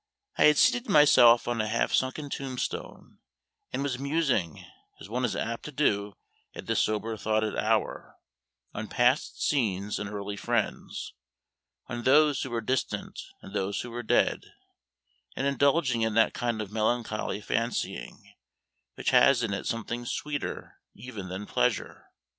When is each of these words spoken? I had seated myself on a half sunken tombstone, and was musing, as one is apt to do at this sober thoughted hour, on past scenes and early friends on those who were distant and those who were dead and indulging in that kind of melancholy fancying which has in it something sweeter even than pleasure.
I 0.35 0.45
had 0.45 0.57
seated 0.57 0.89
myself 0.89 1.47
on 1.47 1.61
a 1.61 1.67
half 1.67 1.93
sunken 1.93 2.31
tombstone, 2.31 3.19
and 3.71 3.83
was 3.83 3.99
musing, 3.99 4.65
as 4.99 5.07
one 5.09 5.23
is 5.23 5.35
apt 5.35 5.61
to 5.65 5.71
do 5.71 6.15
at 6.55 6.65
this 6.65 6.79
sober 6.79 7.15
thoughted 7.17 7.55
hour, 7.55 8.15
on 8.73 8.87
past 8.87 9.43
scenes 9.43 9.99
and 9.99 10.09
early 10.09 10.35
friends 10.37 11.13
on 11.85 12.01
those 12.01 12.41
who 12.41 12.49
were 12.49 12.61
distant 12.61 13.21
and 13.43 13.53
those 13.53 13.81
who 13.81 13.91
were 13.91 14.01
dead 14.01 14.45
and 15.35 15.45
indulging 15.45 16.01
in 16.01 16.15
that 16.15 16.33
kind 16.33 16.63
of 16.63 16.71
melancholy 16.71 17.39
fancying 17.39 18.33
which 18.95 19.11
has 19.11 19.43
in 19.43 19.53
it 19.53 19.67
something 19.67 20.07
sweeter 20.07 20.79
even 20.95 21.29
than 21.29 21.45
pleasure. 21.45 22.07